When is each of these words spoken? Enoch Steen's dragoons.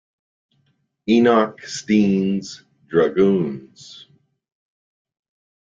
Enoch 1.07 1.61
Steen's 1.67 2.63
dragoons. 2.89 4.07